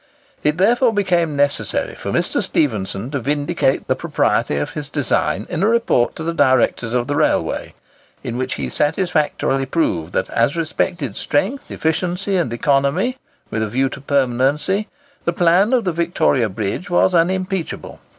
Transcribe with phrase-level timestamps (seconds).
[0.41, 2.41] It therefore became necessary for Mr.
[2.41, 7.05] Stephenson to vindicate the propriety of his design in a report to the directors of
[7.05, 7.75] the railway,
[8.23, 13.17] in which he satisfactorily proved that as respected strength, efficiency, and economy,
[13.51, 14.87] with a view to permanency,
[15.25, 17.99] the plan of the Victoria Bridge was unimpeachable.